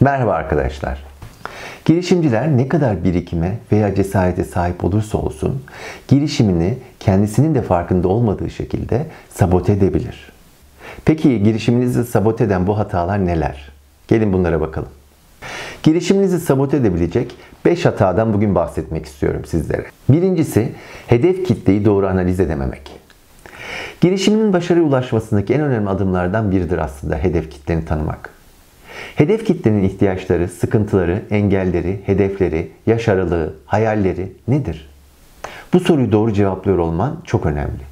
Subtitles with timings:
[0.00, 1.04] Merhaba arkadaşlar.
[1.84, 5.62] Girişimciler ne kadar birikime veya cesarete sahip olursa olsun
[6.08, 10.32] girişimini kendisinin de farkında olmadığı şekilde sabote edebilir.
[11.04, 13.72] Peki girişiminizi sabote eden bu hatalar neler?
[14.08, 14.88] Gelin bunlara bakalım.
[15.82, 19.86] Girişiminizi sabote edebilecek 5 hatadan bugün bahsetmek istiyorum sizlere.
[20.08, 20.72] Birincisi
[21.06, 22.92] hedef kitleyi doğru analiz edememek.
[24.00, 28.35] Girişiminin başarıya ulaşmasındaki en önemli adımlardan biridir aslında hedef kitleni tanımak.
[29.14, 34.88] Hedef kitlenin ihtiyaçları, sıkıntıları, engelleri, hedefleri, yaş aralığı, hayalleri nedir?
[35.72, 37.82] Bu soruyu doğru cevaplıyor olman çok önemli.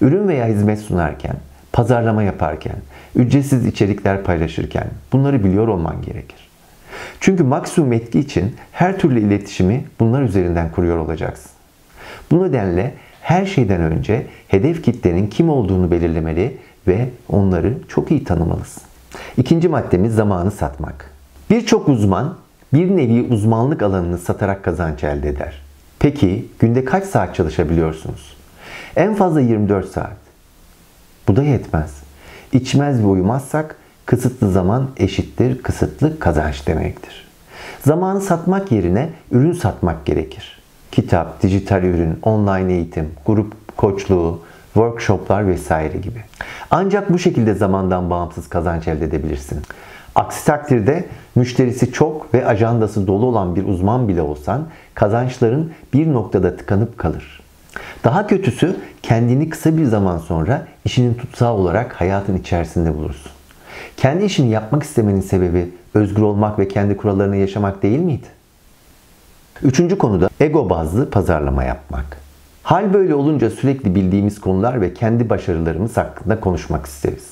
[0.00, 1.36] Ürün veya hizmet sunarken,
[1.72, 2.76] pazarlama yaparken,
[3.14, 6.48] ücretsiz içerikler paylaşırken bunları biliyor olman gerekir.
[7.20, 11.50] Çünkü maksimum etki için her türlü iletişimi bunlar üzerinden kuruyor olacaksın.
[12.30, 16.56] Bu nedenle her şeyden önce hedef kitlenin kim olduğunu belirlemeli
[16.88, 18.82] ve onları çok iyi tanımalısın.
[19.36, 21.10] İkinci maddemiz zamanı satmak.
[21.50, 22.36] Birçok uzman
[22.72, 25.62] bir nevi uzmanlık alanını satarak kazanç elde eder.
[25.98, 28.36] Peki günde kaç saat çalışabiliyorsunuz?
[28.96, 30.16] En fazla 24 saat.
[31.28, 31.94] Bu da yetmez.
[32.52, 33.76] İçmez ve uyumazsak
[34.06, 37.28] kısıtlı zaman eşittir kısıtlı kazanç demektir.
[37.84, 40.62] Zamanı satmak yerine ürün satmak gerekir.
[40.92, 44.40] Kitap, dijital ürün, online eğitim, grup koçluğu,
[44.76, 46.20] workshoplar vesaire gibi.
[46.70, 49.62] Ancak bu şekilde zamandan bağımsız kazanç elde edebilirsin.
[50.14, 56.56] Aksi takdirde müşterisi çok ve ajandası dolu olan bir uzman bile olsan kazançların bir noktada
[56.56, 57.40] tıkanıp kalır.
[58.04, 63.32] Daha kötüsü kendini kısa bir zaman sonra işinin tutsağı olarak hayatın içerisinde bulursun.
[63.96, 68.26] Kendi işini yapmak istemenin sebebi özgür olmak ve kendi kurallarını yaşamak değil miydi?
[69.62, 72.25] Üçüncü konuda ego bazlı pazarlama yapmak.
[72.66, 77.30] Hal böyle olunca sürekli bildiğimiz konular ve kendi başarılarımız hakkında konuşmak isteriz.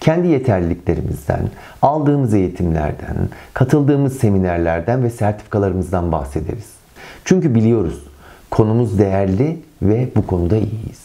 [0.00, 1.40] Kendi yeterliliklerimizden,
[1.82, 3.16] aldığımız eğitimlerden,
[3.54, 6.72] katıldığımız seminerlerden ve sertifikalarımızdan bahsederiz.
[7.24, 8.04] Çünkü biliyoruz
[8.50, 11.02] konumuz değerli ve bu konuda iyiyiz.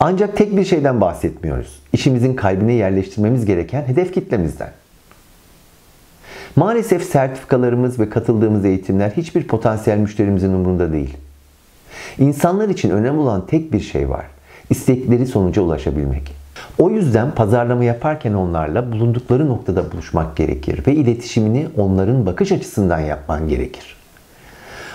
[0.00, 1.82] Ancak tek bir şeyden bahsetmiyoruz.
[1.92, 4.70] İşimizin kalbine yerleştirmemiz gereken hedef kitlemizden.
[6.56, 11.16] Maalesef sertifikalarımız ve katıldığımız eğitimler hiçbir potansiyel müşterimizin umurunda değil.
[12.18, 14.24] İnsanlar için önemli olan tek bir şey var.
[14.70, 16.44] İstekleri sonuca ulaşabilmek.
[16.78, 23.48] O yüzden pazarlama yaparken onlarla bulundukları noktada buluşmak gerekir ve iletişimini onların bakış açısından yapman
[23.48, 23.96] gerekir.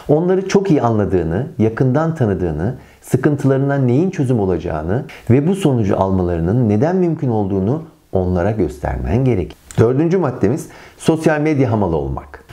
[0.07, 6.95] Onları çok iyi anladığını, yakından tanıdığını, sıkıntılarına neyin çözüm olacağını ve bu sonucu almalarının neden
[6.95, 9.55] mümkün olduğunu onlara göstermen gerek.
[9.79, 12.43] Dördüncü maddemiz sosyal medya hamalı olmak.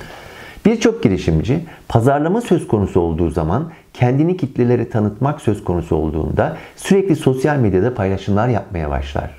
[0.67, 7.57] Birçok girişimci pazarlama söz konusu olduğu zaman kendini kitlelere tanıtmak söz konusu olduğunda sürekli sosyal
[7.57, 9.31] medyada paylaşımlar yapmaya başlar.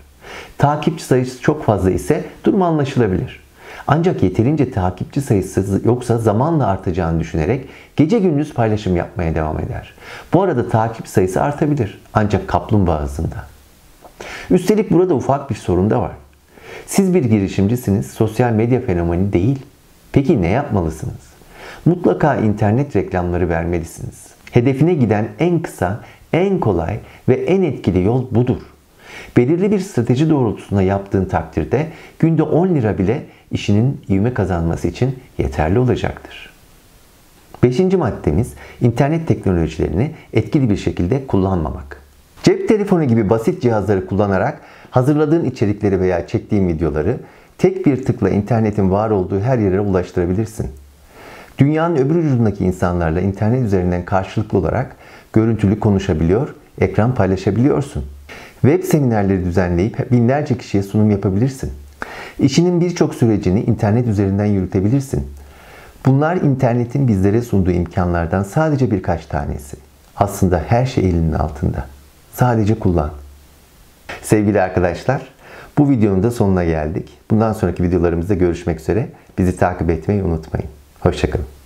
[0.58, 3.40] Takipçi sayısı çok fazla ise durum anlaşılabilir.
[3.88, 7.66] Ancak yeterince takipçi sayısı yoksa zamanla artacağını düşünerek
[7.96, 9.94] gece gündüz paylaşım yapmaya devam eder.
[10.34, 13.46] Bu arada takip sayısı artabilir ancak kaplumbağa hızında.
[14.52, 16.12] Üstelik burada ufak bir sorun da var.
[16.86, 19.60] Siz bir girişimcisiniz, sosyal medya fenomeni değil.
[20.18, 21.34] Peki ne yapmalısınız?
[21.86, 24.28] Mutlaka internet reklamları vermelisiniz.
[24.52, 28.62] Hedefine giden en kısa, en kolay ve en etkili yol budur.
[29.38, 31.88] Belirli bir strateji doğrultusunda yaptığın takdirde
[32.20, 36.50] günde 10 lira bile işinin ivme kazanması için yeterli olacaktır.
[37.64, 42.02] Beşinci maddemiz internet teknolojilerini etkili bir şekilde kullanmamak.
[42.44, 44.62] Cep telefonu gibi basit cihazları kullanarak
[44.92, 47.18] hazırladığın içerikleri veya çektiğin videoları
[47.58, 50.70] tek bir tıkla internetin var olduğu her yere ulaştırabilirsin.
[51.58, 54.96] Dünyanın öbür ucundaki insanlarla internet üzerinden karşılıklı olarak
[55.34, 58.06] görüntülü konuşabiliyor, ekran paylaşabiliyorsun.
[58.62, 61.72] Web seminerleri düzenleyip binlerce kişiye sunum yapabilirsin.
[62.40, 65.28] İşinin birçok sürecini internet üzerinden yürütebilirsin.
[66.06, 69.78] Bunlar internetin bizlere sunduğu imkanlardan sadece birkaç tanesi.
[70.16, 71.86] Aslında her şey elinin altında.
[72.34, 73.12] Sadece kullan.
[74.22, 75.22] Sevgili arkadaşlar,
[75.78, 77.10] bu videonun da sonuna geldik.
[77.32, 79.10] Bundan sonraki videolarımızda görüşmek üzere.
[79.38, 80.70] Bizi takip etmeyi unutmayın.
[81.00, 81.57] Hoşçakalın.